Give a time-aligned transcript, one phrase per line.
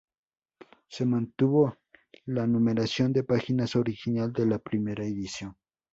[0.87, 1.77] Se mantuvo
[2.25, 5.55] la numeración de páginas original de la primera edición.